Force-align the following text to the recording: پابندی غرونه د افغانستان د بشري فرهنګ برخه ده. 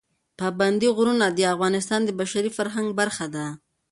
پابندی 0.39 0.89
غرونه 0.97 1.25
د 1.31 1.39
افغانستان 1.53 2.01
د 2.05 2.09
بشري 2.19 2.51
فرهنګ 2.57 2.87
برخه 2.99 3.25
ده. 3.35 3.45